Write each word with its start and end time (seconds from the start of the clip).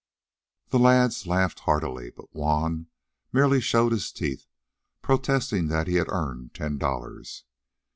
The 0.69 0.79
lads 0.79 1.27
laughed 1.27 1.59
heartily, 1.59 2.09
but 2.09 2.33
Juan 2.33 2.87
merely 3.31 3.61
showed 3.61 3.91
his 3.91 4.11
teeth, 4.11 4.47
protesting 5.03 5.67
that 5.67 5.85
he 5.85 5.97
had 5.97 6.09
earned 6.09 6.55
ten 6.55 6.79
dollars. 6.79 7.43